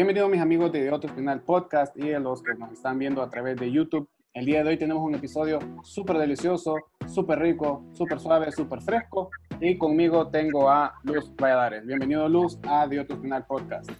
Bienvenidos 0.00 0.30
mis 0.30 0.40
amigos 0.40 0.72
de 0.72 0.90
Otro 0.90 1.12
Final 1.14 1.42
Podcast 1.42 1.94
y 1.94 2.14
a 2.14 2.18
los 2.18 2.42
que 2.42 2.54
nos 2.54 2.72
están 2.72 2.98
viendo 2.98 3.20
a 3.20 3.28
través 3.28 3.58
de 3.58 3.70
YouTube. 3.70 4.08
El 4.32 4.46
día 4.46 4.64
de 4.64 4.70
hoy 4.70 4.78
tenemos 4.78 5.02
un 5.02 5.14
episodio 5.14 5.58
súper 5.82 6.16
delicioso, 6.16 6.74
súper 7.06 7.38
rico, 7.38 7.84
súper 7.92 8.18
suave, 8.18 8.50
súper 8.50 8.80
fresco. 8.80 9.30
Y 9.60 9.76
conmigo 9.76 10.30
tengo 10.30 10.70
a 10.70 10.94
Luz 11.02 11.30
Valladares. 11.36 11.86
Bienvenido 11.86 12.30
Luz 12.30 12.58
a 12.66 12.88
The 12.88 13.00
Otro 13.00 13.20
Final 13.20 13.44
Podcast. 13.44 13.90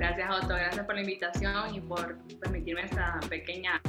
Gracias 0.00 0.28
Otto, 0.28 0.48
gracias 0.48 0.84
por 0.84 0.96
la 0.96 1.02
invitación 1.02 1.72
y 1.72 1.80
por 1.82 2.18
permitirme 2.40 2.82
esta 2.86 3.20
pequeña 3.28 3.80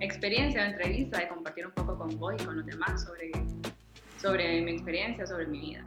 experiencia 0.00 0.62
de 0.62 0.68
entrevista, 0.70 1.18
de 1.18 1.28
compartir 1.28 1.66
un 1.66 1.72
poco 1.72 1.98
con 1.98 2.18
vos 2.18 2.34
y 2.40 2.46
con 2.46 2.56
los 2.56 2.64
demás 2.64 3.04
sobre, 3.04 3.30
sobre 4.16 4.62
mi 4.62 4.70
experiencia, 4.70 5.26
sobre 5.26 5.46
mi 5.48 5.60
vida. 5.60 5.84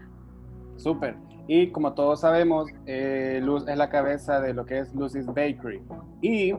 Súper. 0.79 1.15
Y 1.47 1.71
como 1.71 1.93
todos 1.93 2.21
sabemos, 2.21 2.69
eh, 2.85 3.39
Luz 3.43 3.67
es 3.67 3.77
la 3.77 3.89
cabeza 3.89 4.39
de 4.39 4.53
lo 4.53 4.65
que 4.65 4.79
es 4.79 4.93
Lucy's 4.95 5.25
Bakery. 5.25 5.81
Y 6.21 6.53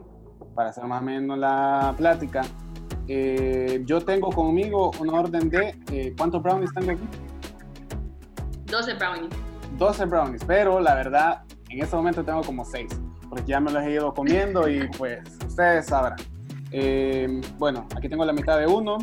para 0.54 0.70
hacer 0.70 0.84
más 0.84 1.00
o 1.00 1.04
menos 1.04 1.38
la 1.38 1.94
plática, 1.96 2.42
eh, 3.08 3.82
yo 3.86 4.00
tengo 4.00 4.30
conmigo 4.30 4.90
un 5.00 5.10
orden 5.10 5.48
de 5.48 5.74
eh, 5.92 6.14
¿cuántos 6.18 6.42
brownies 6.42 6.72
tengo 6.74 6.92
aquí? 6.92 7.02
12 8.66 8.94
brownies. 8.94 9.30
12 9.78 10.04
brownies, 10.04 10.44
pero 10.44 10.80
la 10.80 10.94
verdad, 10.94 11.42
en 11.70 11.82
este 11.82 11.96
momento 11.96 12.22
tengo 12.22 12.42
como 12.42 12.64
6, 12.64 13.00
porque 13.28 13.44
ya 13.46 13.60
me 13.60 13.70
los 13.72 13.82
he 13.84 13.92
ido 13.92 14.12
comiendo 14.12 14.68
y 14.68 14.88
pues 14.98 15.20
ustedes 15.46 15.86
sabrán. 15.86 16.18
bueno, 17.58 17.86
aquí 17.96 18.08
tengo 18.08 18.24
la 18.24 18.32
mitad 18.32 18.58
de 18.58 18.66
uno 18.66 18.98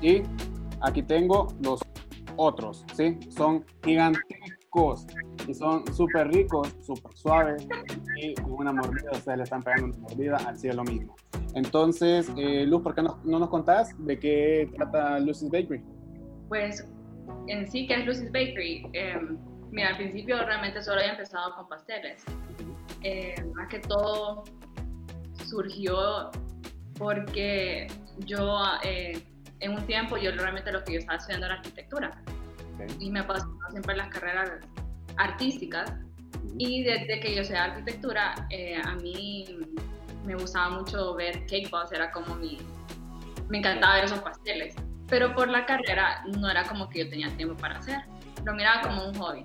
y 0.00 0.22
aquí 0.80 1.02
tengo 1.02 1.48
los 1.60 1.80
otros, 2.36 2.84
¿sí? 2.94 3.18
Son 3.30 3.64
gigantescos 3.84 4.55
y 5.48 5.54
son 5.54 5.86
súper 5.94 6.28
ricos, 6.28 6.74
súper 6.82 7.12
suaves 7.14 7.66
y 8.16 8.34
con 8.34 8.52
una 8.52 8.72
mordida, 8.72 9.10
ustedes 9.12 9.38
le 9.38 9.44
están 9.44 9.62
pegando 9.62 9.86
una 9.86 9.98
mordida 9.98 10.36
al 10.36 10.58
cielo 10.58 10.84
mismo. 10.84 11.16
Entonces, 11.54 12.30
eh, 12.36 12.66
Luz, 12.66 12.82
¿por 12.82 12.94
qué 12.94 13.02
no, 13.02 13.18
no, 13.24 13.38
nos 13.38 13.48
contás 13.48 13.94
de 13.98 14.18
qué 14.18 14.70
trata 14.76 15.18
Lucy's 15.18 15.50
Bakery? 15.50 15.82
Pues 16.48 16.86
en 17.46 17.70
sí, 17.70 17.86
¿qué 17.86 17.94
es 17.94 18.06
Lucy's 18.06 18.30
Bakery? 18.30 18.86
Em, 18.92 19.38
mira, 19.70 19.90
al 19.90 19.96
principio 19.96 20.44
realmente 20.44 20.82
solo 20.82 21.00
había 21.00 21.12
empezado 21.12 21.54
con 21.54 21.68
pasteles. 21.68 22.22
Eh, 23.02 23.34
más 23.54 23.68
que 23.68 23.78
todo 23.78 24.44
surgió 25.46 26.30
porque 26.98 27.86
yo 28.26 28.58
eh, 28.82 29.22
en 29.60 29.72
un 29.72 29.86
tiempo 29.86 30.16
yo 30.18 30.32
realmente 30.32 30.70
lo 30.72 30.84
que 30.84 30.94
yo 30.94 30.98
estaba 30.98 31.16
estudiando 31.16 31.46
era 31.46 31.56
arquitectura 31.56 32.22
y 32.98 33.10
me 33.10 33.20
apasionó 33.20 33.58
siempre 33.70 33.96
las 33.96 34.08
carreras 34.08 34.52
artísticas. 35.16 35.92
Y 36.58 36.84
desde 36.84 37.20
que 37.20 37.34
yo 37.34 37.44
sé 37.44 37.56
arquitectura 37.56 38.34
eh, 38.50 38.80
a 38.82 38.94
mí 38.96 39.44
me 40.24 40.34
gustaba 40.34 40.70
mucho 40.70 41.14
ver 41.14 41.46
cake 41.46 41.70
boss, 41.70 41.92
era 41.92 42.10
como 42.10 42.34
mi, 42.36 42.58
me 43.48 43.58
encantaba 43.58 43.96
ver 43.96 44.04
esos 44.04 44.18
pasteles, 44.20 44.74
pero 45.08 45.34
por 45.34 45.48
la 45.48 45.64
carrera 45.66 46.24
no 46.36 46.50
era 46.50 46.64
como 46.64 46.88
que 46.88 47.04
yo 47.04 47.10
tenía 47.10 47.28
tiempo 47.36 47.56
para 47.56 47.78
hacer, 47.78 48.00
lo 48.44 48.54
miraba 48.54 48.82
como 48.82 49.08
un 49.08 49.14
hobby, 49.14 49.44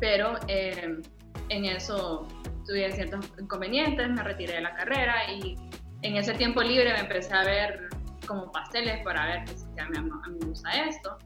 pero 0.00 0.34
eh, 0.48 1.00
en 1.48 1.64
eso 1.64 2.28
tuve 2.66 2.90
ciertos 2.92 3.32
inconvenientes, 3.40 4.08
me 4.10 4.22
retiré 4.22 4.54
de 4.54 4.60
la 4.60 4.74
carrera 4.74 5.30
y 5.32 5.56
en 6.02 6.16
ese 6.16 6.34
tiempo 6.34 6.62
libre 6.62 6.92
me 6.92 7.00
empecé 7.00 7.34
a 7.34 7.44
ver 7.44 7.88
como 8.26 8.50
pasteles 8.52 9.02
para 9.04 9.26
ver 9.26 9.48
si 9.48 9.66
a 9.80 9.88
mí, 9.88 9.98
me 10.00 10.46
gusta 10.46 10.70
esto. 10.84 11.18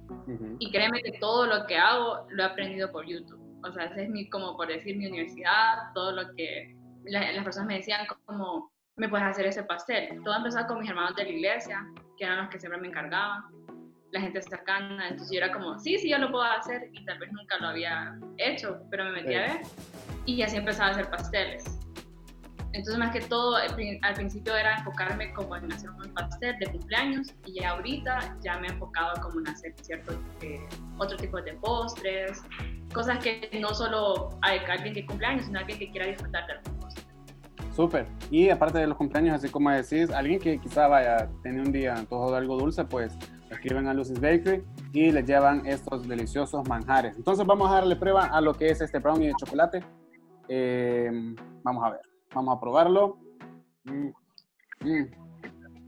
Y 0.58 0.70
créeme 0.70 1.02
que 1.02 1.18
todo 1.18 1.46
lo 1.46 1.66
que 1.66 1.76
hago 1.76 2.26
lo 2.30 2.42
he 2.42 2.46
aprendido 2.46 2.90
por 2.90 3.06
YouTube. 3.06 3.40
O 3.64 3.72
sea, 3.72 3.84
ese 3.84 4.04
es 4.04 4.10
mi, 4.10 4.28
como 4.30 4.56
por 4.56 4.68
decir, 4.68 4.96
mi 4.96 5.06
universidad, 5.06 5.92
todo 5.94 6.12
lo 6.12 6.34
que 6.34 6.76
las 7.04 7.44
personas 7.44 7.66
me 7.66 7.76
decían 7.76 8.06
como, 8.26 8.70
me 8.96 9.08
puedes 9.08 9.26
hacer 9.26 9.46
ese 9.46 9.62
pastel. 9.62 10.20
Todo 10.24 10.36
empezó 10.36 10.66
con 10.66 10.80
mis 10.80 10.90
hermanos 10.90 11.14
de 11.16 11.24
la 11.24 11.30
iglesia, 11.30 11.86
que 12.16 12.24
eran 12.24 12.38
los 12.38 12.48
que 12.48 12.58
siempre 12.58 12.80
me 12.80 12.88
encargaban, 12.88 13.44
la 14.12 14.20
gente 14.20 14.42
cercana. 14.42 15.08
Entonces 15.08 15.30
yo 15.32 15.44
era 15.44 15.52
como, 15.52 15.78
sí, 15.78 15.98
sí, 15.98 16.10
yo 16.10 16.18
lo 16.18 16.30
puedo 16.30 16.44
hacer 16.44 16.90
y 16.92 17.04
tal 17.04 17.18
vez 17.18 17.32
nunca 17.32 17.58
lo 17.58 17.68
había 17.68 18.18
hecho, 18.38 18.80
pero 18.90 19.04
me 19.04 19.12
metí 19.12 19.34
a 19.34 19.40
ver 19.40 19.60
y 20.26 20.42
así 20.42 20.56
empezaba 20.56 20.88
a 20.88 20.92
hacer 20.92 21.10
pasteles. 21.10 21.77
Entonces, 22.78 22.96
más 22.96 23.10
que 23.10 23.20
todo, 23.22 23.56
al 23.56 24.14
principio 24.14 24.56
era 24.56 24.76
enfocarme 24.76 25.32
como 25.32 25.56
en 25.56 25.72
hacer 25.72 25.90
un 25.90 26.14
pastel 26.14 26.56
de 26.60 26.66
cumpleaños 26.66 27.34
y 27.44 27.60
ya 27.60 27.70
ahorita 27.70 28.36
ya 28.40 28.56
me 28.60 28.68
he 28.68 28.70
enfocado 28.70 29.20
como 29.20 29.40
en 29.40 29.48
hacer 29.48 29.74
cierto 29.82 30.12
eh, 30.42 30.60
otro 30.96 31.16
tipo 31.16 31.42
de 31.42 31.54
postres, 31.54 32.40
cosas 32.94 33.18
que 33.18 33.50
no 33.60 33.74
solo 33.74 34.30
hay 34.42 34.60
alguien 34.60 34.94
que 34.94 35.04
cumpleaños, 35.04 35.46
sino 35.46 35.58
alguien 35.58 35.76
que 35.80 35.90
quiera 35.90 36.06
disfrutar 36.06 36.46
de 36.46 36.54
los 36.54 36.62
postres. 36.80 37.06
Súper. 37.74 38.06
Y 38.30 38.48
aparte 38.48 38.78
de 38.78 38.86
los 38.86 38.96
cumpleaños, 38.96 39.34
así 39.34 39.48
como 39.48 39.70
decís, 39.70 40.12
alguien 40.12 40.38
que 40.38 40.60
quizá 40.60 40.86
vaya 40.86 41.16
a 41.16 41.42
tener 41.42 41.62
un 41.62 41.72
día 41.72 41.96
antojo 41.96 42.30
de 42.30 42.36
algo 42.36 42.56
dulce, 42.58 42.84
pues 42.84 43.12
escriben 43.50 43.88
a 43.88 43.94
Lucy's 43.94 44.20
Bakery 44.20 44.62
y 44.92 45.10
les 45.10 45.26
llevan 45.26 45.66
estos 45.66 46.06
deliciosos 46.06 46.68
manjares. 46.68 47.16
Entonces 47.16 47.44
vamos 47.44 47.68
a 47.72 47.74
darle 47.74 47.96
prueba 47.96 48.26
a 48.26 48.40
lo 48.40 48.54
que 48.54 48.68
es 48.68 48.80
este 48.80 49.00
brownie 49.00 49.26
de 49.26 49.34
chocolate. 49.34 49.82
Eh, 50.46 51.10
vamos 51.64 51.84
a 51.84 51.90
ver. 51.90 52.17
Vamos 52.34 52.56
a 52.56 52.60
probarlo. 52.60 53.18
Mm, 53.84 54.08
mm. 54.80 55.06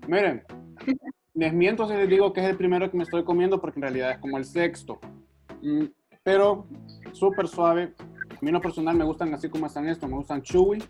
Miren, 0.09 0.43
les 1.35 1.53
miento 1.53 1.87
si 1.87 1.95
les 1.95 2.09
digo 2.09 2.33
que 2.33 2.41
es 2.41 2.47
el 2.49 2.57
primero 2.57 2.91
que 2.91 2.97
me 2.97 3.05
estoy 3.05 3.25
comiendo 3.25 3.61
porque 3.61 3.79
en 3.79 3.83
realidad 3.83 4.13
es 4.13 4.19
como 4.19 4.39
el 4.39 4.45
sexto. 4.45 4.99
Mm, 5.63 5.85
pero 6.23 6.67
súper 7.13 7.49
suave. 7.49 7.95
A 8.31 8.39
mí 8.41 8.49
en 8.49 8.55
lo 8.55 8.61
personal 8.61 8.97
me 8.97 9.05
gustan 9.05 9.33
así 9.35 9.49
como 9.49 9.67
están 9.67 9.89
estos, 9.89 10.09
me 10.09 10.17
gustan 10.17 10.43
chewy. 10.43 10.83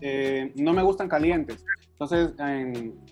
Eh, 0.00 0.52
no 0.56 0.72
me 0.72 0.82
gustan 0.82 1.08
calientes. 1.08 1.64
Entonces, 1.90 2.32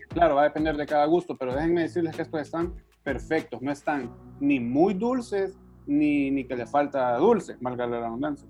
claro, 0.08 0.36
va 0.36 0.42
a 0.42 0.44
depender 0.44 0.76
de 0.76 0.86
cada 0.86 1.04
gusto, 1.04 1.36
pero 1.36 1.54
déjenme 1.54 1.82
decirles 1.82 2.16
que 2.16 2.22
estos 2.22 2.40
están 2.40 2.74
perfectos. 3.02 3.60
No 3.60 3.70
están 3.70 4.10
ni 4.40 4.60
muy 4.60 4.94
dulces, 4.94 5.58
ni, 5.86 6.30
ni 6.30 6.44
que 6.44 6.56
le 6.56 6.66
falta 6.66 7.16
dulce, 7.16 7.56
valga 7.60 7.86
la 7.86 8.00
redundancia. 8.00 8.48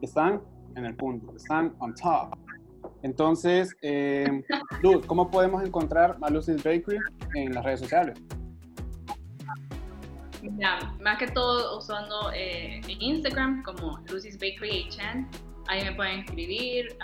Están 0.00 0.42
en 0.78 0.86
el 0.86 0.94
punto, 0.94 1.36
están 1.36 1.74
on 1.78 1.94
top. 1.94 2.36
Entonces, 3.02 3.76
eh, 3.82 4.42
Luz, 4.82 5.04
¿cómo 5.06 5.30
podemos 5.30 5.62
encontrar 5.62 6.16
a 6.20 6.30
Lucy's 6.30 6.62
Bakery 6.62 6.98
en 7.34 7.54
las 7.54 7.64
redes 7.64 7.80
sociales? 7.80 8.18
Más 11.00 11.18
que 11.18 11.26
todo 11.28 11.78
usando 11.78 12.30
eh, 12.34 12.80
Instagram 12.86 13.62
como 13.62 13.98
Lucy's 14.10 14.38
Bakery 14.38 14.88
HN, 14.90 15.28
ahí 15.66 15.84
me 15.84 15.92
pueden 15.92 16.20
escribir. 16.20 16.96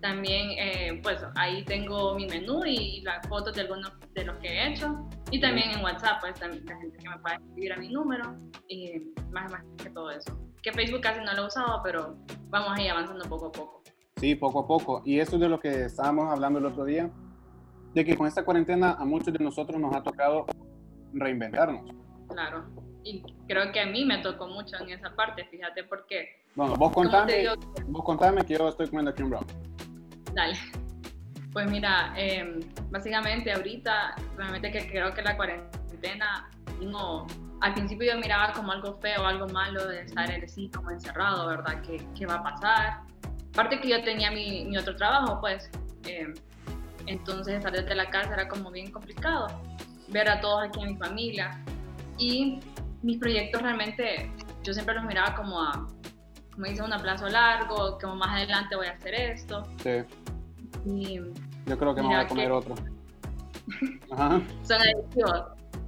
también, 0.00 0.50
eh, 0.58 1.00
pues 1.02 1.24
ahí 1.34 1.64
tengo 1.64 2.14
mi 2.14 2.26
menú 2.26 2.62
y 2.66 3.00
las 3.00 3.26
fotos 3.26 3.54
de 3.54 3.62
algunos 3.62 3.90
de 4.14 4.24
los 4.24 4.36
que 4.38 4.48
he 4.48 4.72
hecho. 4.72 5.08
Y 5.30 5.40
también 5.40 5.70
en 5.70 5.82
WhatsApp, 5.82 6.20
pues 6.20 6.34
también 6.38 6.64
la 6.66 6.76
gente 6.76 6.98
que 6.98 7.08
me 7.08 7.18
puede 7.18 7.36
escribir 7.36 7.72
a 7.72 7.76
mi 7.78 7.88
número 7.88 8.36
y 8.68 9.14
más, 9.30 9.50
más 9.50 9.62
que 9.82 9.90
todo 9.90 10.10
eso. 10.10 10.43
Que 10.64 10.72
Facebook 10.72 11.02
casi 11.02 11.22
no 11.22 11.30
lo 11.34 11.42
he 11.42 11.46
usado, 11.46 11.82
pero 11.82 12.16
vamos 12.48 12.70
ahí 12.78 12.88
avanzando 12.88 13.28
poco 13.28 13.48
a 13.48 13.52
poco. 13.52 13.82
Sí, 14.16 14.34
poco 14.34 14.60
a 14.60 14.66
poco. 14.66 15.02
Y 15.04 15.20
eso 15.20 15.36
es 15.36 15.42
de 15.42 15.48
lo 15.50 15.60
que 15.60 15.84
estábamos 15.84 16.32
hablando 16.32 16.58
el 16.58 16.64
otro 16.64 16.86
día, 16.86 17.10
de 17.92 18.02
que 18.02 18.16
con 18.16 18.26
esta 18.26 18.46
cuarentena 18.46 18.92
a 18.92 19.04
muchos 19.04 19.34
de 19.34 19.44
nosotros 19.44 19.78
nos 19.78 19.94
ha 19.94 20.02
tocado 20.02 20.46
reinventarnos. 21.12 21.82
Claro. 22.30 22.64
Y 23.02 23.22
creo 23.46 23.70
que 23.72 23.80
a 23.80 23.86
mí 23.86 24.06
me 24.06 24.22
tocó 24.22 24.48
mucho 24.48 24.78
en 24.80 24.88
esa 24.88 25.14
parte, 25.14 25.44
fíjate, 25.44 25.84
porque... 25.84 26.42
Bueno, 26.54 26.76
vos 26.76 26.92
contame, 26.92 27.46
vos 27.88 28.02
contame 28.02 28.42
que 28.46 28.54
yo 28.54 28.66
estoy 28.66 28.86
comiendo 28.86 29.10
aquí 29.10 29.22
un 29.22 29.30
brown. 29.30 29.46
Dale. 30.32 30.56
Pues 31.52 31.70
mira, 31.70 32.12
em, 32.16 32.58
básicamente 32.90 33.52
ahorita, 33.52 34.16
realmente 34.36 34.72
que 34.72 34.90
creo 34.90 35.14
que 35.14 35.22
la 35.22 35.36
cuarentena 35.36 36.50
no, 36.80 37.28
al 37.60 37.74
principio 37.74 38.12
yo 38.12 38.18
miraba 38.18 38.52
como 38.52 38.72
algo 38.72 38.98
feo, 39.00 39.26
algo 39.26 39.46
malo 39.48 39.86
de 39.86 40.02
estar 40.02 40.30
así 40.30 40.70
como 40.70 40.90
encerrado, 40.90 41.46
¿verdad? 41.46 41.80
¿Qué, 41.82 42.06
¿Qué, 42.16 42.26
va 42.26 42.34
a 42.34 42.42
pasar? 42.42 43.00
Aparte 43.52 43.80
que 43.80 43.88
yo 43.88 44.02
tenía 44.02 44.30
mi, 44.30 44.64
mi 44.64 44.76
otro 44.76 44.96
trabajo, 44.96 45.40
pues, 45.40 45.70
em, 46.06 46.34
entonces 47.06 47.54
estar 47.54 47.72
desde 47.72 47.94
la 47.94 48.10
casa 48.10 48.34
era 48.34 48.48
como 48.48 48.70
bien 48.70 48.90
complicado, 48.90 49.46
ver 50.08 50.28
a 50.28 50.40
todos 50.40 50.64
aquí 50.64 50.80
en 50.82 50.92
mi 50.92 50.96
familia 50.96 51.62
y 52.18 52.60
mis 53.02 53.18
proyectos 53.18 53.62
realmente 53.62 54.30
yo 54.62 54.72
siempre 54.72 54.94
los 54.94 55.04
miraba 55.04 55.34
como 55.34 55.60
a, 55.60 55.86
como 56.52 56.66
dice, 56.66 56.82
un 56.82 56.90
plazo 56.90 57.28
largo, 57.28 57.98
como 58.00 58.16
más 58.16 58.30
adelante 58.30 58.76
voy 58.76 58.86
a 58.86 58.92
hacer 58.92 59.14
esto. 59.14 59.62
Sí. 59.82 59.90
Y 60.86 61.20
yo 61.66 61.78
creo 61.78 61.94
que 61.94 62.02
me 62.02 62.08
voy 62.08 62.16
a 62.16 62.26
comer 62.26 62.52
otro. 62.52 62.74
Ajá. 64.10 64.40
Son 64.62 64.80
adictivos. 64.80 65.42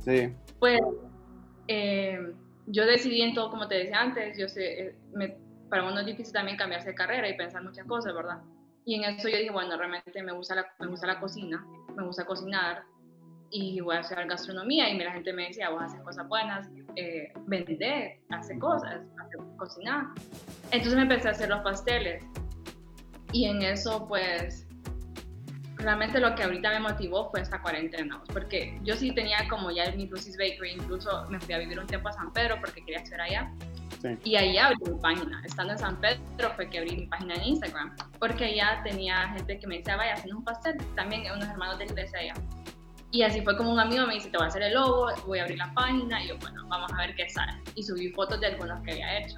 Sí. 0.05 0.33
Pues 0.59 0.81
eh, 1.69 2.33
yo 2.67 2.85
decidí 2.87 3.23
en 3.23 3.35
todo, 3.35 3.51
como 3.51 3.69
te 3.69 3.77
decía 3.77 4.01
antes, 4.01 4.39
yo 4.39 4.49
sé, 4.49 4.81
eh, 4.81 4.95
me, 5.13 5.37
para 5.69 5.85
uno 5.85 6.01
es 6.01 6.07
difícil 6.07 6.33
también 6.33 6.57
cambiarse 6.57 6.89
de 6.89 6.95
carrera 6.95 7.29
y 7.29 7.37
pensar 7.37 7.63
muchas 7.63 7.87
cosas, 7.87 8.15
¿verdad? 8.15 8.41
Y 8.85 8.95
en 8.95 9.05
eso 9.05 9.29
yo 9.29 9.37
dije, 9.37 9.51
bueno, 9.51 9.77
realmente 9.77 10.23
me 10.23 10.33
gusta 10.33 10.55
la, 10.55 10.67
me 10.79 10.87
gusta 10.87 11.07
la 11.07 11.21
cocina, 11.21 11.67
me 11.97 12.05
gusta 12.05 12.25
cocinar, 12.25 12.85
y 13.51 13.81
voy 13.81 13.97
a 13.97 14.01
hacer 14.01 14.27
gastronomía 14.27 14.91
y 14.91 14.99
la 14.99 15.13
gente 15.13 15.33
me 15.33 15.49
decía, 15.49 15.71
vos 15.71 15.83
haces 15.83 16.01
cosas 16.03 16.29
buenas, 16.29 16.69
eh, 16.97 17.33
vender, 17.47 18.21
hace 18.31 18.59
cosas, 18.59 19.03
hace, 19.19 19.37
cocinar. 19.57 20.07
Entonces 20.71 20.95
me 20.95 21.03
empecé 21.03 21.29
a 21.29 21.31
hacer 21.33 21.49
los 21.49 21.61
pasteles 21.61 22.25
y 23.33 23.47
en 23.47 23.63
eso 23.63 24.07
pues 24.09 24.66
realmente 25.77 26.21
lo 26.21 26.35
que 26.35 26.43
ahorita 26.43 26.71
me 26.71 26.81
motivó 26.81 27.31
fue 27.31 27.41
esta 27.41 27.61
cuarentena, 27.61 28.23
porque 28.33 28.79
yo 28.83 28.95
sí 28.97 29.13
tenía 29.13 29.47
como 29.49 29.71
ya 29.71 29.91
mi 29.93 30.07
Lucy's 30.07 30.37
Bakery, 30.37 30.73
incluso 30.73 31.27
me 31.29 31.39
fui 31.41 31.55
a 31.55 31.59
vivir 31.59 31.79
un 31.79 31.87
tiempo 31.87 32.09
a 32.09 32.13
San 32.13 32.33
Pedro 32.33 32.57
porque 32.61 32.85
quería 32.85 33.01
hacer 33.01 33.21
allá. 33.21 33.53
Y 34.23 34.37
ahí 34.37 34.57
abrí 34.57 34.77
mi 34.87 34.99
página. 35.01 35.43
Estando 35.45 35.73
en 35.73 35.79
San 35.79 36.01
Pedro 36.01 36.51
fue 36.55 36.69
que 36.71 36.79
abrí 36.79 36.97
mi 36.97 37.07
página 37.07 37.35
en 37.35 37.43
Instagram, 37.43 37.97
porque 38.19 38.45
allá 38.45 38.81
tenía 38.85 39.29
gente 39.31 39.59
que 39.59 39.67
me 39.67 39.79
decía, 39.79 39.97
vaya, 39.97 40.15
haciendo 40.15 40.39
un 40.39 40.45
pastel, 40.45 40.77
también 40.95 41.23
unos 41.33 41.49
hermanos 41.49 41.79
de 41.79 41.87
iglesia 41.87 42.19
allá. 42.21 42.35
Y 43.11 43.23
así 43.23 43.41
fue 43.41 43.57
como 43.57 43.73
un 43.73 43.81
amigo 43.81 44.07
me 44.07 44.15
dice, 44.15 44.31
te 44.31 44.37
voy 44.37 44.45
a 44.45 44.49
hacer 44.49 44.63
el 44.63 44.75
logo, 44.75 45.09
voy 45.27 45.39
a 45.39 45.43
abrir 45.43 45.59
la 45.59 45.73
página, 45.75 46.23
y 46.23 46.29
yo, 46.29 46.39
bueno, 46.39 46.67
vamos 46.69 46.93
a 46.93 46.99
ver 46.99 47.15
qué 47.15 47.29
sale. 47.29 47.53
Y 47.75 47.83
subí 47.83 48.13
fotos 48.13 48.41
de 48.41 48.49
algunos 48.49 48.83
que 48.83 48.93
había 48.93 49.19
hecho. 49.19 49.37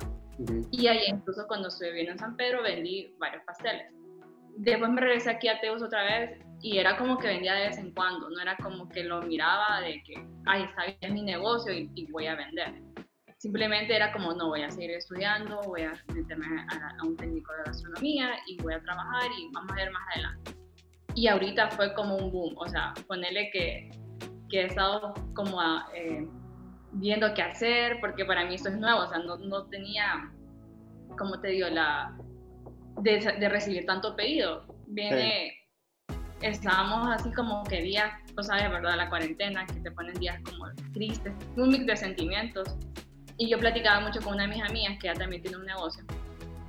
Y 0.71 0.87
ahí 0.87 1.01
incluso 1.09 1.47
cuando 1.47 1.69
estuve 1.69 1.89
viviendo 1.89 2.13
en 2.13 2.19
San 2.19 2.37
Pedro 2.37 2.63
vendí 2.63 3.15
varios 3.19 3.43
pasteles. 3.45 3.93
Después 4.61 4.91
me 4.91 5.01
regresé 5.01 5.31
aquí 5.31 5.49
a 5.49 5.61
Teus 5.61 5.83
otra 5.83 6.03
vez 6.03 6.41
y 6.61 6.79
era 6.79 6.97
como 6.97 7.19
que 7.19 7.29
vendía 7.29 7.55
de 7.55 7.69
vez 7.69 7.79
en 7.79 7.93
cuando, 7.93 8.29
no 8.29 8.41
era 8.41 8.57
como 8.57 8.89
que 8.89 9.05
lo 9.05 9.23
miraba 9.23 9.81
de 9.81 10.03
que, 10.05 10.27
ay, 10.47 10.65
está 10.65 10.85
bien, 10.85 10.99
es 11.01 11.13
mi 11.13 11.23
negocio 11.23 11.73
y, 11.73 12.07
voy 12.11 12.27
a 12.27 12.35
vender. 12.35 12.83
Simplemente 13.39 13.95
era 13.95 14.13
como, 14.13 14.33
no, 14.35 14.49
voy 14.49 14.63
a 14.63 14.71
seguir 14.71 14.91
estudiando, 14.91 15.61
voy 15.63 15.83
a 15.83 15.93
meterme 16.13 16.47
a, 16.47 16.97
a 17.01 17.07
un 17.07 17.17
técnico 17.17 17.53
de 17.53 17.63
gastronomía 17.67 18.33
y 18.49 18.61
voy 18.61 18.75
a 18.75 18.83
trabajar 18.83 19.31
y 19.39 19.49
vamos 19.53 19.71
a 19.71 19.75
ver 19.77 19.91
más 19.93 20.03
adelante 20.15 20.59
y 21.19 21.27
ahorita 21.27 21.71
fue 21.71 21.95
como 21.95 22.17
un 22.17 22.31
boom, 22.31 22.55
o 22.57 22.69
sea, 22.69 22.95
ponerle 23.09 23.51
que, 23.51 23.91
que 24.49 24.63
he 24.63 24.67
estado 24.67 25.15
como 25.35 25.61
eh, 25.93 26.29
viendo 26.93 27.35
qué 27.35 27.43
hacer, 27.43 27.99
porque 28.01 28.25
para 28.25 28.45
mí 28.47 28.55
esto 28.55 28.69
es 28.69 28.79
nuevo, 28.79 29.01
o 29.01 29.09
sea, 29.09 29.19
no, 29.19 29.37
no 29.37 29.67
tenía, 29.67 30.31
como 31.19 31.41
te 31.41 31.49
digo, 31.49 31.69
la 31.71 32.17
de, 33.03 33.37
de 33.39 33.49
recibir 33.49 33.87
tanto 33.87 34.15
pedido. 34.17 34.65
Viene, 34.87 35.55
estábamos 36.41 37.09
así 37.11 37.33
como 37.33 37.65
que 37.65 37.83
días, 37.83 38.13
sabes, 38.41 38.71
¿verdad? 38.71 38.97
La 38.97 39.09
cuarentena, 39.09 39.67
que 39.67 39.81
te 39.81 39.91
ponen 39.91 40.15
días 40.15 40.41
como 40.45 40.67
tristes, 40.93 41.33
un 41.57 41.69
mix 41.69 41.87
de 41.87 41.97
sentimientos. 41.97 42.77
Y 43.37 43.49
yo 43.49 43.59
platicaba 43.59 44.01
mucho 44.01 44.21
con 44.21 44.35
una 44.35 44.45
de 44.45 44.55
mis 44.55 44.63
amigas 44.63 44.99
que 45.01 45.09
ella 45.09 45.19
también 45.19 45.43
tiene 45.43 45.59
un 45.59 45.67
negocio 45.67 46.05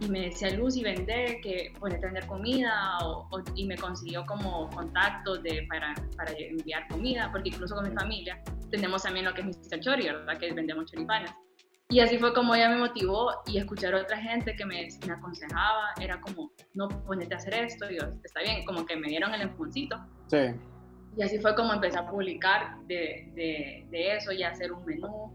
y 0.02 0.08
me 0.08 0.22
decía 0.22 0.52
Lucy 0.52 0.82
vender, 0.82 1.42
que 1.42 1.74
puede 1.80 1.98
vender 1.98 2.26
comida 2.28 2.98
o, 3.04 3.28
y 3.56 3.66
me 3.66 3.78
consiguió 3.78 4.26
como 4.26 4.70
contactos 4.70 5.44
de, 5.44 5.66
para, 5.70 5.94
para, 6.16 6.32
enviar 6.32 6.88
comida, 6.88 7.30
porque 7.32 7.50
incluso 7.50 7.76
con 7.76 7.90
mi 7.90 7.96
familia 7.96 8.42
tenemos 8.72 9.04
también 9.04 9.26
lo 9.26 9.34
que 9.34 9.42
es 9.42 9.48
Mr. 9.48 9.80
Chori, 9.82 10.06
¿verdad? 10.06 10.38
Que 10.38 10.54
vendemos 10.54 10.86
choripanes. 10.90 11.32
Y 11.92 12.02
así 12.02 12.20
fue 12.20 12.36
como 12.36 12.54
ella 12.54 12.70
me 12.70 12.78
motivó 12.78 13.32
y 13.48 13.58
escuchar 13.58 13.96
a 13.96 14.02
otra 14.02 14.18
gente 14.18 14.56
que 14.56 14.64
me, 14.64 14.88
me 15.08 15.14
aconsejaba, 15.14 15.92
era 16.00 16.22
como, 16.22 16.52
no, 16.76 16.88
ponete 16.88 17.34
a 17.34 17.38
hacer 17.38 17.56
esto, 17.56 17.90
y 17.90 17.98
yo, 18.00 18.04
está 18.24 18.42
bien, 18.42 18.64
como 18.64 18.86
que 18.86 18.96
me 18.96 19.08
dieron 19.08 19.34
el 19.34 19.42
empujoncito. 19.42 19.98
Sí. 20.28 20.54
Y 21.18 21.24
así 21.24 21.40
fue 21.40 21.56
como 21.56 21.74
empecé 21.74 21.98
a 21.98 22.08
publicar 22.08 22.78
de, 22.86 23.32
de, 23.34 23.88
de 23.90 24.16
eso, 24.16 24.32
ya 24.32 24.50
hacer 24.50 24.72
un 24.72 24.86
menú, 24.86 25.34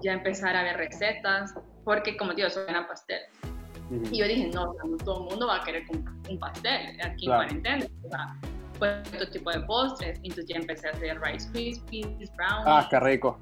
ya 0.00 0.14
empezar 0.14 0.56
a 0.56 0.62
ver 0.62 0.78
recetas, 0.78 1.54
porque 1.84 2.16
como 2.16 2.32
digo, 2.32 2.48
soy 2.48 2.64
una 2.70 2.88
pastel. 2.88 3.20
Y 4.10 4.18
yo 4.18 4.26
dije, 4.26 4.48
no, 4.48 4.74
todo 5.04 5.24
el 5.24 5.30
mundo 5.30 5.46
va 5.46 5.56
a 5.56 5.64
querer 5.64 5.84
un, 5.90 6.38
pastel 6.38 6.98
aquí 7.04 7.26
en 7.26 7.32
cuarentena. 7.32 7.86
O 8.06 8.08
sea, 8.08 8.36
pues 8.78 9.06
otro 9.12 9.28
tipo 9.30 9.50
de 9.50 9.60
postres. 9.60 10.18
Entonces 10.22 10.46
ya 10.46 10.56
empecé 10.56 10.88
a 10.88 10.92
hacer 10.92 11.20
Rice 11.20 11.50
Krispies, 11.52 12.34
brownies. 12.34 12.64
Ah, 12.66 12.86
qué 12.88 12.98
rico. 13.00 13.38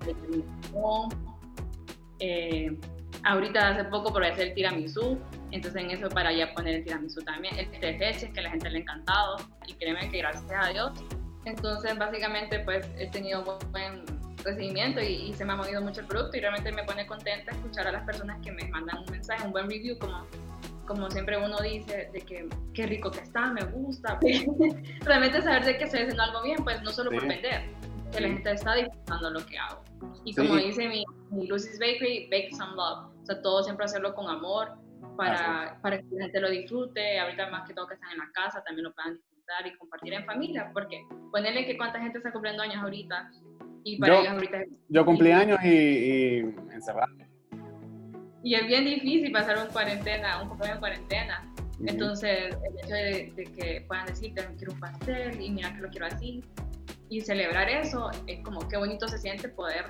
Eh, 2.21 2.77
ahorita 3.25 3.69
hace 3.69 3.85
poco 3.85 4.13
probé 4.13 4.29
hacer 4.29 4.49
el 4.49 4.55
tiramisú. 4.55 5.19
Entonces 5.51 5.83
en 5.83 5.91
eso 5.91 6.09
para 6.09 6.33
ya 6.33 6.53
poner 6.55 6.77
el 6.77 6.85
tiramisú 6.85 7.21
también. 7.23 7.59
El 7.59 7.71
té 7.71 7.99
leche 7.99 8.31
que 8.33 8.41
a 8.41 8.45
la 8.45 8.51
gente 8.51 8.71
le 8.71 8.79
ha 8.79 8.81
encantado. 8.83 9.37
Y 9.67 9.75
créeme 9.75 10.09
que 10.11 10.19
gracias 10.19 10.45
a 10.53 10.69
Dios. 10.69 10.93
Entonces 11.45 11.97
básicamente 11.99 12.61
pues 12.61 12.89
he 12.99 13.07
tenido 13.09 13.45
buen 13.73 14.05
recibimiento 14.45 15.01
y, 15.01 15.33
se 15.35 15.45
me 15.45 15.53
ha 15.53 15.57
movido 15.57 15.81
mucho 15.83 16.01
el 16.01 16.07
producto 16.07 16.37
y 16.37 16.41
realmente 16.41 16.73
me 16.73 16.85
pone 16.85 17.07
contenta 17.07 17.53
escuchar 17.53 17.87
a 17.87 17.93
las 17.93 18.05
personas 18.05 18.41
que 18.43 18.53
me 18.53 18.65
mandan 18.69 18.99
un 18.99 19.11
mensaje, 19.11 19.45
un 19.47 19.53
buen 19.53 19.69
review, 19.69 19.99
como, 19.99 20.27
como 20.87 21.11
siempre 21.11 21.37
uno 21.37 21.59
dice, 21.59 22.11
de 22.13 22.21
que 22.21 22.49
qué 22.75 22.87
rico 22.87 23.11
que 23.11 23.21
está, 23.21 23.53
me 23.53 23.65
gusta. 23.65 24.19
realmente 25.00 25.43
saber 25.43 25.65
de 25.65 25.79
que 25.79 25.85
estoy 25.85 26.00
haciendo 26.00 26.23
algo 26.23 26.43
bien, 26.43 26.62
pues 26.65 26.83
no 26.83 26.91
solo 26.91 27.11
por 27.11 27.27
vender, 27.27 27.69
que 28.12 28.21
la 28.21 28.29
gente 28.29 28.53
está 28.53 28.75
disfrutando 28.75 29.31
lo 29.31 29.45
que 29.45 29.59
hago. 29.59 29.83
Y 30.25 30.35
como 30.35 30.57
dice 30.57 30.89
mi, 30.89 31.05
Lucy's 31.31 31.79
Bakery, 31.79 32.29
bake 32.31 32.51
some 32.55 32.75
love. 32.75 33.13
O 33.23 33.27
sea, 33.27 33.41
todo 33.43 33.63
siempre 33.63 33.85
hacerlo 33.85 34.15
con 34.15 34.29
amor 34.29 34.73
para, 35.17 35.79
para 35.83 35.99
que 35.99 36.07
la 36.11 36.25
gente 36.25 36.41
lo 36.41 36.51
disfrute. 36.51 37.19
Ahorita 37.19 37.51
más 37.51 37.67
que 37.67 37.75
todo 37.75 37.87
que 37.87 37.95
están 37.95 38.13
en 38.13 38.19
la 38.19 38.31
casa, 38.33 38.63
también 38.65 38.85
lo 38.85 38.93
puedan 38.93 39.15
disfrutar 39.15 39.67
y 39.67 39.77
compartir 39.77 40.15
en 40.15 40.25
familia, 40.25 40.71
porque 40.73 41.05
ponerle 41.31 41.67
que 41.67 41.77
cuánta 41.77 42.01
gente 42.01 42.19
está 42.19 42.33
cumpliendo 42.33 42.63
años 42.63 42.83
ahorita 42.83 43.31
y 43.85 43.99
para 43.99 44.23
yo, 44.23 44.31
ahorita 44.31 44.59
yo 44.89 45.05
cumplí 45.05 45.33
años 45.33 45.59
y, 45.65 45.69
y 45.69 46.39
encerrado. 46.73 47.13
Y 48.43 48.55
es 48.55 48.67
bien 48.67 48.85
difícil 48.85 49.33
pasar 49.33 49.59
un 49.59 49.73
cuarentena, 49.73 50.43
un 50.43 50.49
cumpleaños 50.49 50.77
en 50.77 50.81
cuarentena. 50.81 51.55
Entonces, 51.87 52.57
el 52.63 52.79
hecho 52.79 52.95
de, 52.95 53.45
que 53.57 53.85
puedan 53.87 54.07
decirte, 54.07 54.47
quiero 54.59 54.75
un 54.75 54.81
pastel 54.81 55.41
y 55.41 55.51
mira 55.51 55.75
que 55.75 55.81
lo 55.81 55.89
quiero 55.89 56.07
así, 56.07 56.43
y 57.11 57.21
celebrar 57.21 57.69
eso, 57.69 58.09
es 58.29 58.40
como 58.43 58.67
qué 58.69 58.76
bonito 58.76 59.07
se 59.09 59.19
siente 59.19 59.49
poder 59.49 59.85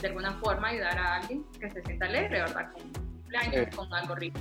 de 0.00 0.08
alguna 0.08 0.34
forma 0.34 0.68
ayudar 0.68 0.98
a 0.98 1.16
alguien 1.16 1.44
que 1.58 1.70
se 1.70 1.82
sienta 1.82 2.04
alegre, 2.04 2.40
¿verdad? 2.40 2.70
Con 2.72 2.82
un 2.82 2.92
cumpleaños, 2.92 3.74
con 3.74 3.92
algo 3.92 4.14
rico. 4.14 4.38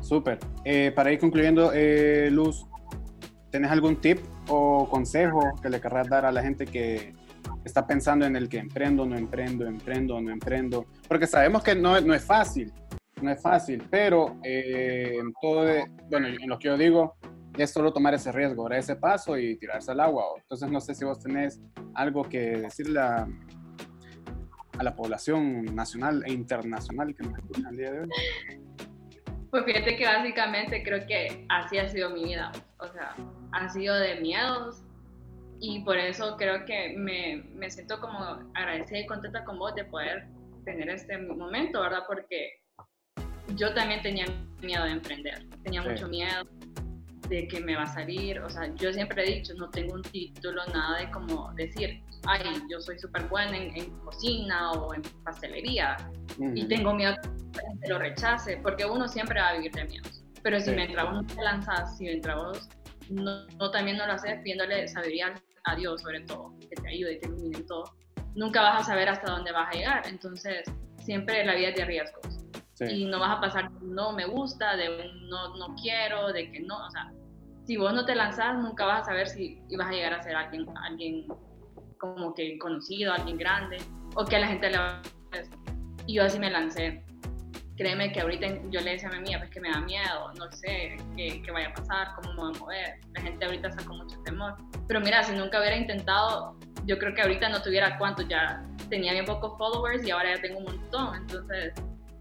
Súper. 0.00 0.38
Eh, 0.64 0.92
para 0.94 1.12
ir 1.12 1.18
concluyendo, 1.18 1.72
eh, 1.74 2.28
Luz, 2.30 2.64
¿tienes 3.50 3.70
algún 3.72 4.00
tip 4.00 4.18
o 4.48 4.88
consejo 4.88 5.40
que 5.60 5.68
le 5.68 5.80
querrás 5.80 6.08
dar 6.08 6.26
a 6.26 6.32
la 6.32 6.42
gente 6.42 6.64
que 6.64 7.12
está 7.64 7.86
pensando 7.86 8.24
en 8.24 8.36
el 8.36 8.48
que 8.48 8.58
emprendo, 8.58 9.04
no 9.04 9.16
emprendo, 9.16 9.66
emprendo, 9.66 10.20
no 10.20 10.30
emprendo, 10.30 10.86
porque 11.08 11.26
sabemos 11.26 11.64
que 11.64 11.74
no, 11.74 12.00
no 12.00 12.14
es 12.14 12.24
fácil, 12.24 12.72
no 13.20 13.30
es 13.32 13.42
fácil, 13.42 13.82
pero 13.90 14.36
eh, 14.44 15.18
todo, 15.40 15.64
bueno, 16.08 16.28
en 16.28 16.48
lo 16.48 16.58
que 16.58 16.68
yo 16.68 16.76
digo, 16.76 17.16
es 17.62 17.70
solo 17.70 17.92
tomar 17.92 18.14
ese 18.14 18.32
riesgo, 18.32 18.68
dar 18.68 18.78
ese 18.78 18.96
paso 18.96 19.38
y 19.38 19.56
tirarse 19.56 19.92
al 19.92 20.00
agua. 20.00 20.24
Entonces 20.38 20.70
no 20.70 20.80
sé 20.80 20.94
si 20.94 21.04
vos 21.04 21.20
tenés 21.20 21.60
algo 21.94 22.28
que 22.28 22.58
decirle 22.58 23.00
a, 23.00 23.28
a 24.78 24.82
la 24.82 24.94
población 24.94 25.74
nacional 25.74 26.22
e 26.26 26.32
internacional 26.32 27.14
que 27.14 27.22
nos 27.22 27.38
escucha 27.38 27.68
el 27.70 27.76
día 27.76 27.92
de 27.92 28.00
hoy. 28.00 28.08
Pues 29.50 29.64
fíjate 29.64 29.96
que 29.96 30.04
básicamente 30.04 30.82
creo 30.82 31.06
que 31.06 31.46
así 31.48 31.78
ha 31.78 31.88
sido 31.88 32.10
mi 32.10 32.24
vida. 32.24 32.50
O 32.78 32.88
sea, 32.88 33.14
ha 33.52 33.68
sido 33.68 33.94
de 33.94 34.16
miedos, 34.20 34.82
y 35.60 35.80
por 35.80 35.96
eso 35.96 36.36
creo 36.36 36.64
que 36.64 36.94
me, 36.96 37.42
me, 37.54 37.70
siento 37.70 38.00
como 38.00 38.18
agradecida 38.54 38.98
y 38.98 39.06
contenta 39.06 39.44
con 39.44 39.58
vos 39.58 39.74
de 39.74 39.84
poder 39.84 40.26
tener 40.64 40.88
este 40.90 41.16
momento, 41.18 41.80
¿verdad? 41.80 42.00
Porque 42.06 42.60
yo 43.56 43.72
también 43.72 44.02
tenía 44.02 44.26
miedo 44.60 44.84
de 44.84 44.90
emprender, 44.90 45.46
tenía 45.62 45.82
mucho 45.82 46.08
miedo 46.08 46.44
de 47.28 47.48
que 47.48 47.60
me 47.60 47.76
va 47.76 47.82
a 47.82 47.94
salir, 47.94 48.40
o 48.40 48.50
sea, 48.50 48.72
yo 48.74 48.92
siempre 48.92 49.24
he 49.24 49.36
dicho, 49.36 49.54
no 49.54 49.70
tengo 49.70 49.94
un 49.94 50.02
título, 50.02 50.64
nada 50.66 50.98
de 50.98 51.10
como 51.10 51.52
decir, 51.54 52.02
ay, 52.26 52.40
yo 52.70 52.80
soy 52.80 52.98
súper 52.98 53.24
buena 53.28 53.56
en, 53.56 53.90
cocina 54.00 54.72
o 54.72 54.94
en 54.94 55.02
pastelería 55.24 55.96
y 56.38 56.66
tengo 56.66 56.94
miedo 56.94 57.14
que 57.82 57.88
lo 57.88 57.98
rechace, 57.98 58.58
porque 58.62 58.84
uno 58.84 59.08
siempre 59.08 59.40
va 59.40 59.48
a 59.48 59.56
vivir 59.56 59.72
de 59.72 59.84
miedos. 59.84 60.24
Pero 60.42 60.60
si 60.60 60.70
mientras 60.72 61.04
vos 61.06 61.14
no 61.14 61.26
te 61.26 61.42
lanzas, 61.42 61.96
si 61.96 62.04
mientras 62.04 62.36
vos 62.36 62.68
no, 63.08 63.46
no, 63.58 63.70
también 63.70 63.96
no 63.96 64.06
lo 64.06 64.12
haces 64.12 64.40
pidiéndole 64.42 64.86
sabiduría 64.88 65.34
a 65.64 65.76
Dios 65.76 66.02
sobre 66.02 66.20
todo, 66.20 66.54
que 66.60 66.76
te 66.76 66.88
ayude 66.88 67.14
y 67.14 67.20
te 67.20 67.28
ilumine 67.28 67.58
en 67.58 67.66
todo, 67.66 67.84
nunca 68.34 68.62
vas 68.62 68.82
a 68.82 68.84
saber 68.84 69.08
hasta 69.08 69.30
dónde 69.30 69.52
vas 69.52 69.68
a 69.68 69.78
llegar. 69.78 70.02
Entonces, 70.06 70.64
siempre 70.98 71.44
la 71.44 71.54
vida 71.54 71.68
es 71.68 71.76
de 71.76 71.84
riesgos. 71.84 72.43
Y 72.80 73.04
no 73.04 73.20
vas 73.20 73.38
a 73.38 73.40
pasar 73.40 73.70
no 73.82 74.12
me 74.12 74.26
gusta, 74.26 74.76
de 74.76 74.88
un 74.88 75.28
no, 75.28 75.56
no 75.56 75.74
quiero, 75.76 76.32
de 76.32 76.50
que 76.50 76.60
no, 76.60 76.86
o 76.86 76.90
sea, 76.90 77.12
si 77.66 77.76
vos 77.76 77.92
no 77.94 78.04
te 78.04 78.14
lanzas, 78.14 78.56
nunca 78.58 78.84
vas 78.84 79.02
a 79.02 79.04
saber 79.04 79.28
si 79.28 79.60
vas 79.78 79.88
a 79.88 79.92
llegar 79.92 80.14
a 80.14 80.22
ser 80.22 80.34
alguien, 80.34 80.66
alguien 80.82 81.26
como 81.98 82.34
que 82.34 82.58
conocido, 82.58 83.12
alguien 83.12 83.38
grande, 83.38 83.78
o 84.16 84.24
que 84.24 84.36
a 84.36 84.40
la 84.40 84.48
gente 84.48 84.70
le 84.70 84.78
va 84.78 84.96
a... 84.96 85.02
Y 86.06 86.14
yo 86.14 86.24
así 86.24 86.38
me 86.38 86.50
lancé 86.50 87.04
créeme 87.76 88.12
que 88.12 88.20
ahorita 88.20 88.46
yo 88.70 88.80
le 88.80 88.92
decía 88.92 89.08
a 89.08 89.12
mi 89.12 89.18
amiga, 89.18 89.38
pues 89.38 89.50
que 89.50 89.60
me 89.60 89.70
da 89.70 89.80
miedo, 89.80 90.32
no 90.38 90.50
sé 90.52 90.96
qué, 91.16 91.42
qué, 91.42 91.50
vaya 91.50 91.68
a 91.68 91.74
pasar, 91.74 92.08
cómo 92.16 92.32
me 92.32 92.40
voy 92.40 92.54
a 92.54 92.58
mover. 92.60 93.00
La 93.14 93.20
gente 93.20 93.44
ahorita 93.44 93.68
está 93.68 93.84
con 93.84 93.98
mucho 93.98 94.20
temor. 94.22 94.56
Pero 94.86 95.00
mira, 95.00 95.22
si 95.22 95.34
nunca 95.34 95.58
hubiera 95.58 95.76
intentado, 95.76 96.56
yo 96.86 96.98
creo 96.98 97.14
que 97.14 97.22
ahorita 97.22 97.48
no 97.48 97.62
tuviera 97.62 97.98
cuántos, 97.98 98.28
ya 98.28 98.64
tenía 98.88 99.12
bien 99.12 99.24
pocos 99.24 99.56
followers 99.58 100.06
y 100.06 100.10
ahora 100.10 100.36
ya 100.36 100.42
tengo 100.42 100.58
un 100.58 100.64
montón. 100.64 101.16
Entonces, 101.16 101.74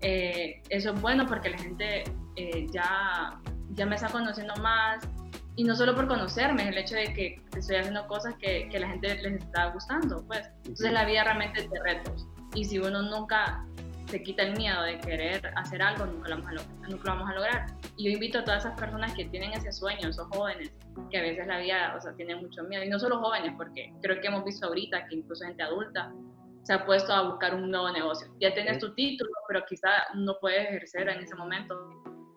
eh, 0.04 0.62
eso 0.70 0.94
es 0.94 1.02
bueno 1.02 1.26
porque 1.26 1.50
la 1.50 1.58
gente 1.58 2.04
eh, 2.36 2.68
ya, 2.72 3.40
ya 3.72 3.86
me 3.86 3.96
está 3.96 4.10
conociendo 4.10 4.56
más, 4.58 5.04
y 5.56 5.64
no 5.64 5.76
solo 5.76 5.96
por 5.96 6.08
conocerme, 6.08 6.68
el 6.68 6.78
hecho 6.78 6.96
de 6.96 7.14
que 7.14 7.42
estoy 7.56 7.76
haciendo 7.76 8.08
cosas 8.08 8.36
que, 8.40 8.68
que 8.70 8.80
la 8.80 8.90
gente 8.90 9.16
les 9.22 9.44
está 9.44 9.68
gustando, 9.68 10.26
pues. 10.26 10.50
Entonces 10.64 10.92
la 10.92 11.06
vida 11.06 11.24
realmente 11.24 11.62
es 11.62 11.70
de 11.70 11.80
retos. 11.84 12.28
Y 12.56 12.66
si 12.66 12.80
uno 12.80 13.04
nunca 13.04 13.64
se 14.08 14.24
quita 14.24 14.44
el 14.44 14.58
miedo 14.58 14.82
de 14.82 15.00
querer 15.00 15.54
hacer 15.56 15.82
algo, 15.82 16.06
nunca 16.06 16.30
lo, 16.30 16.38
vamos 16.38 16.50
a 16.50 16.54
lograr, 16.54 16.90
nunca 16.90 17.04
lo 17.04 17.16
vamos 17.16 17.30
a 17.30 17.34
lograr. 17.34 17.66
Y 17.98 18.06
yo 18.06 18.12
invito 18.12 18.40
a 18.40 18.44
todas 18.44 18.66
esas 18.66 18.80
personas 18.80 19.14
que 19.14 19.26
tienen 19.26 19.54
ese 19.54 19.72
sueño, 19.72 20.10
esos 20.10 20.28
jóvenes, 20.30 20.72
que 21.12 21.18
a 21.20 21.22
veces 21.22 21.46
la 21.46 21.60
vida, 21.60 21.96
o 21.98 22.02
sea, 22.02 22.14
tienen 22.14 22.40
mucho 22.40 22.64
miedo. 22.64 22.84
Y 22.84 22.90
no 22.90 23.00
solo 23.00 23.20
jóvenes, 23.20 23.54
porque 23.56 23.94
creo 24.02 24.20
que 24.20 24.28
hemos 24.28 24.44
visto 24.44 24.68
ahorita 24.68 25.06
que 25.08 25.16
incluso 25.18 25.46
gente 25.46 25.62
adulta 25.62 26.12
se 26.64 26.74
ha 26.74 26.86
puesto 26.86 27.14
a 27.14 27.30
buscar 27.30 27.54
un 27.56 27.70
nuevo 27.70 27.92
negocio. 27.92 28.34
Ya 28.40 28.54
tienes 28.54 28.80
tu 28.80 28.94
título, 28.94 29.32
pero 29.48 29.64
quizá 29.68 29.90
no 30.16 30.36
puedes 30.40 30.68
ejercer 30.68 31.10
en 31.10 31.20
ese 31.20 31.36
momento 31.36 31.76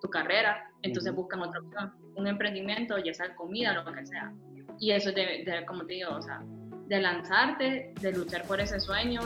tu 0.01 0.09
carrera, 0.11 0.69
entonces 0.83 1.15
buscan 1.15 1.41
otra 1.41 1.61
opción, 1.61 1.95
un 2.17 2.27
emprendimiento, 2.27 2.99
ya 2.99 3.15
sea 3.15 3.35
comida, 3.35 3.73
lo 3.73 3.93
que 3.93 4.05
sea. 4.05 4.33
Y 4.79 4.91
eso 4.91 5.11
de, 5.13 5.65
como 5.67 5.87
te 5.87 5.95
digo, 5.95 6.11
o 6.15 6.23
sea, 6.23 6.43
de 6.87 7.01
lanzarte, 7.01 7.95
de 8.01 8.13
luchar 8.13 8.43
por 8.47 8.61
ese 8.61 8.79
sueño, 8.79 9.21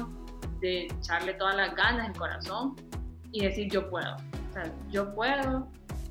de 0.60 0.84
echarle 0.86 1.34
todas 1.34 1.56
las 1.56 1.74
ganas, 1.74 2.08
el 2.08 2.16
corazón 2.16 2.76
y 3.32 3.42
decir 3.42 3.70
yo 3.70 3.88
puedo. 3.90 4.14
O 4.14 4.52
sea, 4.52 4.72
yo 4.90 5.14
puedo 5.14 5.68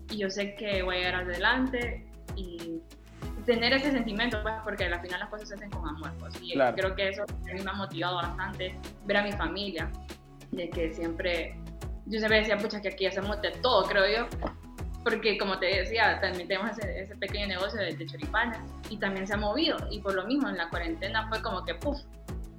y 0.10 0.18
yo 0.18 0.30
sé 0.30 0.56
que 0.56 0.82
voy 0.84 0.96
a 0.96 1.00
llegar 1.00 1.16
adelante 1.16 2.06
y 2.36 2.82
tener 3.50 3.74
ese 3.74 3.92
sentimiento, 3.92 4.42
pues, 4.44 4.54
porque 4.64 4.86
al 4.86 5.02
final 5.02 5.22
las 5.22 5.30
cosas 5.30 5.50
se 5.50 5.56
hacen 5.56 5.72
con 5.72 5.88
amor. 5.88 6.12
Pues, 6.20 6.36
y 6.40 6.54
creo 6.54 6.96
que 6.96 7.10
eso 7.10 7.24
a 7.24 7.54
mí 7.54 7.62
me 7.64 7.72
ha 7.72 7.74
motivado 7.74 8.18
bastante 8.18 8.76
ver 9.06 9.18
a 9.18 9.24
mi 9.24 9.32
familia, 9.32 9.92
de 10.52 10.70
que 10.70 10.94
siempre, 10.94 11.56
yo 12.06 12.20
siempre 12.20 12.40
decía, 12.42 12.58
pucha, 12.58 12.80
que 12.80 12.90
aquí 12.90 13.08
hacemos 13.08 13.42
de 13.42 13.50
todo, 13.64 13.86
creo 13.88 14.06
yo, 14.08 14.52
porque 15.04 15.36
como 15.40 15.58
te 15.58 15.66
decía, 15.66 16.20
también 16.22 16.48
tenemos 16.48 16.78
ese, 16.78 17.16
pequeño 17.16 17.48
negocio 17.48 17.80
de, 17.80 17.96
de, 17.96 18.06
choripanes 18.06 18.60
y 18.92 18.98
también 18.98 19.26
se 19.26 19.34
ha 19.34 19.38
movido 19.38 19.78
y 19.90 20.00
por 20.00 20.14
lo 20.14 20.26
mismo 20.28 20.48
en 20.48 20.58
la 20.58 20.70
cuarentena 20.70 21.28
fue 21.30 21.42
como 21.42 21.66
que, 21.66 21.74
puff, 21.74 21.98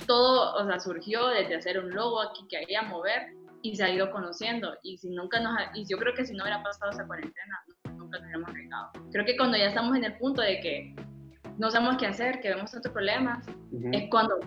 todo, 0.07 0.55
o 0.55 0.67
sea, 0.67 0.81
surgió 0.81 1.29
desde 1.29 1.55
hacer 1.55 1.79
un 1.79 1.91
logo 1.91 2.21
aquí 2.21 2.45
que 2.49 2.57
había 2.57 2.83
mover 2.83 3.35
y 3.63 3.77
se 3.77 3.85
ha 3.85 3.91
ido 3.91 4.11
conociendo 4.11 4.77
y 4.83 4.99
si 4.99 5.11
nunca 5.11 5.39
nos, 5.39 5.55
y 5.75 5.87
yo 5.87 5.99
creo 5.99 6.15
que 6.15 6.25
si 6.25 6.35
no 6.35 6.43
hubiera 6.43 6.63
pasado 6.65 6.91
esa 6.91 7.07
cuarentena, 7.07 7.61
nos 8.11 8.21
hubiéramos 8.21 8.51
arriesgado. 8.51 8.91
Creo 9.13 9.25
que 9.25 9.37
cuando 9.37 9.57
ya 9.57 9.67
estamos 9.67 9.97
en 9.97 10.05
el 10.05 10.17
punto 10.19 10.43
de 10.43 10.61
que 10.61 10.95
no 11.59 11.71
sabemos 11.71 11.97
qué 11.99 12.07
hacer, 12.07 12.41
que 12.41 12.49
vemos 12.49 12.71
tantos 12.71 12.93
problemas, 12.93 13.47
es 13.93 14.09
cuando 14.11 14.39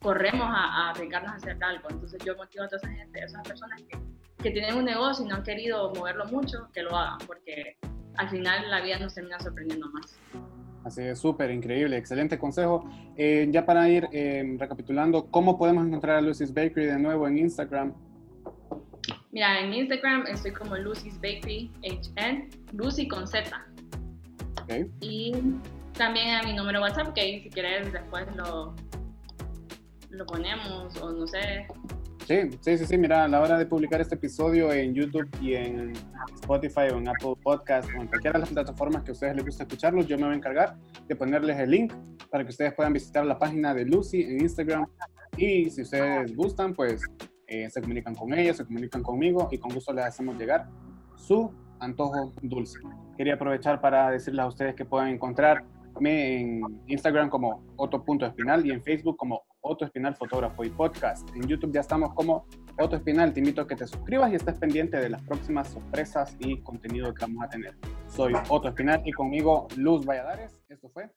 corremos 0.00 0.46
a, 0.48 0.90
arriesgarnos 0.90 1.32
a 1.32 1.36
hacer 1.36 1.56
algo. 1.62 1.88
Entonces 1.90 2.22
yo 2.24 2.36
motivo 2.36 2.64
a 2.64 2.68
toda 2.68 2.78
esa 2.78 2.90
gente, 2.90 3.20
a 3.20 3.24
esas 3.24 3.42
personas 3.46 3.82
que 3.82 3.98
que 4.42 4.50
tienen 4.50 4.76
un 4.76 4.84
negocio 4.84 5.24
y 5.24 5.28
no 5.28 5.36
han 5.36 5.42
querido 5.42 5.92
moverlo 5.94 6.26
mucho, 6.26 6.68
que 6.72 6.82
lo 6.82 6.96
hagan, 6.96 7.18
porque 7.26 7.76
al 8.16 8.28
final 8.28 8.70
la 8.70 8.80
vida 8.80 8.98
nos 8.98 9.14
termina 9.14 9.38
sorprendiendo 9.40 9.88
más. 9.90 10.18
Así 10.84 11.02
es, 11.02 11.18
súper 11.18 11.50
increíble, 11.50 11.96
excelente 11.96 12.38
consejo. 12.38 12.88
Eh, 13.16 13.48
ya 13.50 13.66
para 13.66 13.88
ir 13.88 14.08
eh, 14.12 14.56
recapitulando, 14.58 15.26
¿cómo 15.30 15.58
podemos 15.58 15.86
encontrar 15.86 16.16
a 16.16 16.20
Lucy's 16.20 16.54
Bakery 16.54 16.86
de 16.86 16.98
nuevo 16.98 17.26
en 17.26 17.38
Instagram? 17.38 17.92
Mira, 19.30 19.60
en 19.60 19.74
Instagram 19.74 20.26
estoy 20.26 20.52
como 20.52 20.76
Lucy's 20.76 21.16
Bakery 21.16 21.70
HN, 21.82 22.48
Lucy 22.72 23.08
con 23.08 23.26
Z. 23.26 23.50
Okay. 24.62 24.86
Y 25.00 25.32
también 25.92 26.36
a 26.36 26.42
mi 26.42 26.54
número 26.54 26.80
WhatsApp, 26.80 27.12
que 27.14 27.20
ahí 27.20 27.40
si 27.42 27.50
quieres 27.50 27.92
después 27.92 28.26
lo, 28.36 28.74
lo 30.10 30.26
ponemos 30.26 30.96
o 31.00 31.12
no 31.12 31.26
sé, 31.26 31.66
Sí, 32.28 32.40
sí, 32.60 32.76
sí, 32.76 32.84
sí, 32.84 32.98
mira, 32.98 33.24
a 33.24 33.28
la 33.28 33.40
hora 33.40 33.56
de 33.56 33.64
publicar 33.64 34.02
este 34.02 34.14
episodio 34.14 34.70
en 34.70 34.92
YouTube 34.92 35.26
y 35.40 35.54
en 35.54 35.94
Spotify 36.42 36.90
o 36.92 36.98
en 36.98 37.08
Apple 37.08 37.32
Podcast 37.42 37.88
o 37.96 38.02
en 38.02 38.06
cualquiera 38.06 38.34
de 38.34 38.40
las 38.40 38.50
plataformas 38.50 39.02
que 39.02 39.12
a 39.12 39.14
ustedes 39.14 39.34
les 39.36 39.46
gusta 39.46 39.62
escucharlos, 39.62 40.06
yo 40.06 40.18
me 40.18 40.24
voy 40.24 40.34
a 40.34 40.36
encargar 40.36 40.76
de 41.06 41.16
ponerles 41.16 41.58
el 41.58 41.70
link 41.70 41.94
para 42.30 42.44
que 42.44 42.50
ustedes 42.50 42.74
puedan 42.74 42.92
visitar 42.92 43.24
la 43.24 43.38
página 43.38 43.72
de 43.72 43.86
Lucy 43.86 44.24
en 44.24 44.42
Instagram 44.42 44.84
y 45.38 45.70
si 45.70 45.80
ustedes 45.80 46.36
gustan, 46.36 46.74
pues 46.74 47.00
eh, 47.48 47.68
se 47.70 47.80
comunican 47.80 48.14
con 48.14 48.32
ella, 48.34 48.52
se 48.52 48.64
comunican 48.64 49.02
conmigo 49.02 49.48
y 49.50 49.58
con 49.58 49.72
gusto 49.72 49.92
les 49.92 50.04
hacemos 50.04 50.38
llegar 50.38 50.68
su 51.16 51.50
antojo 51.80 52.32
dulce. 52.42 52.78
Quería 53.16 53.34
aprovechar 53.34 53.80
para 53.80 54.10
decirles 54.10 54.44
a 54.44 54.48
ustedes 54.48 54.74
que 54.74 54.84
pueden 54.84 55.08
encontrar 55.08 55.64
en 56.00 56.60
Instagram 56.86 57.28
como 57.28 57.64
Otto.espinal 57.76 58.64
y 58.66 58.70
en 58.70 58.82
Facebook 58.82 59.16
como 59.16 59.42
Otto 59.60 59.84
Espinal 59.84 60.14
Fotógrafo 60.14 60.62
y 60.64 60.70
Podcast. 60.70 61.28
En 61.34 61.42
YouTube 61.48 61.72
ya 61.72 61.80
estamos 61.80 62.14
como 62.14 62.46
Otto 62.78 62.96
Espinal. 62.96 63.32
Te 63.32 63.40
invito 63.40 63.62
a 63.62 63.66
que 63.66 63.74
te 63.74 63.86
suscribas 63.86 64.30
y 64.30 64.36
estés 64.36 64.58
pendiente 64.58 64.98
de 64.98 65.08
las 65.08 65.22
próximas 65.22 65.68
sorpresas 65.68 66.36
y 66.38 66.60
contenido 66.60 67.12
que 67.14 67.22
vamos 67.22 67.44
a 67.44 67.48
tener. 67.48 67.74
Soy 68.06 68.34
Otto 68.48 68.68
Espinal 68.68 69.02
y 69.04 69.12
conmigo 69.12 69.66
Luz 69.76 70.06
Valladares. 70.06 70.60
Esto 70.68 70.88
fue 70.90 71.10